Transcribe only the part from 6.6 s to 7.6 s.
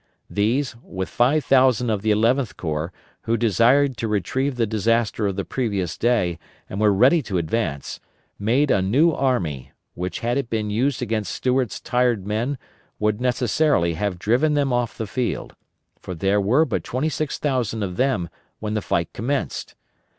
and were ready to